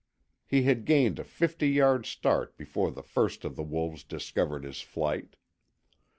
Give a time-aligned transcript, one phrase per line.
[0.47, 4.81] He had gained a fifty yard start before the first of the wolves discovered his
[4.81, 5.35] flight.